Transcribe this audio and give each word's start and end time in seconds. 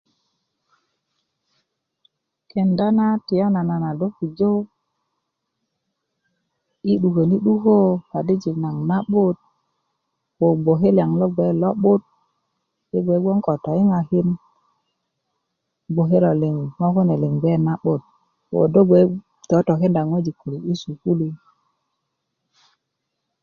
kenda 2.49 2.87
na 2.97 3.05
tiyanana 3.25 3.89
do 3.99 4.07
pujö 4.17 4.51
yi' 6.85 6.99
duköni 7.01 7.35
'dukö 7.39 7.75
kadijin 8.11 8.57
naŋ 8.63 8.77
na'but 8.89 9.37
ko 10.37 10.45
gboke 10.61 10.89
liyaŋ 10.97 11.11
lo 11.21 11.27
gbe 11.33 11.45
lo'but 11.61 12.01
yi' 12.91 13.03
gne 13.05 13.17
gboŋ 13.23 13.37
ko 13.45 13.53
toyiŋakin 13.65 14.27
ŋo' 16.79 16.93
kune 16.95 17.15
liŋ 17.23 17.33
gbe 17.39 17.51
na'but 17.67 18.01
ooo 18.55 18.65
do 18.73 18.81
totokenda 19.49 20.01
ŋojik 20.09 20.35
köluk 20.41 20.63
yi 20.69 20.75
sukulu 20.81 21.27